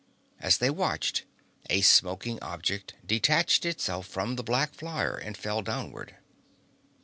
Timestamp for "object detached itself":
2.41-4.07